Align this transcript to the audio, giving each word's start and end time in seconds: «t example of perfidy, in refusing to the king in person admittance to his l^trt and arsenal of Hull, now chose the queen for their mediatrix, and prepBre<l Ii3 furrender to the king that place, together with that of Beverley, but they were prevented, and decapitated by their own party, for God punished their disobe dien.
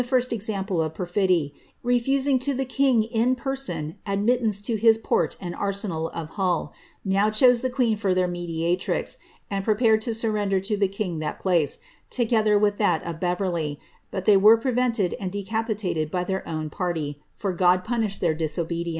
«t 0.01 0.35
example 0.35 0.81
of 0.81 0.95
perfidy, 0.95 1.53
in 1.53 1.61
refusing 1.83 2.39
to 2.39 2.55
the 2.55 2.65
king 2.65 3.03
in 3.03 3.35
person 3.35 3.97
admittance 4.03 4.59
to 4.59 4.75
his 4.75 4.97
l^trt 4.97 5.35
and 5.39 5.53
arsenal 5.53 6.09
of 6.09 6.31
Hull, 6.31 6.73
now 7.05 7.29
chose 7.29 7.61
the 7.61 7.69
queen 7.69 7.95
for 7.95 8.15
their 8.15 8.27
mediatrix, 8.27 9.19
and 9.51 9.63
prepBre<l 9.63 9.97
Ii3 9.99 10.33
furrender 10.33 10.63
to 10.63 10.75
the 10.75 10.87
king 10.87 11.19
that 11.19 11.39
place, 11.39 11.77
together 12.09 12.57
with 12.57 12.77
that 12.79 13.03
of 13.03 13.19
Beverley, 13.19 13.79
but 14.09 14.25
they 14.25 14.37
were 14.37 14.57
prevented, 14.57 15.13
and 15.19 15.31
decapitated 15.31 16.09
by 16.09 16.23
their 16.23 16.41
own 16.47 16.71
party, 16.71 17.21
for 17.35 17.53
God 17.53 17.83
punished 17.83 18.21
their 18.21 18.33
disobe 18.33 18.69
dien. 18.85 18.89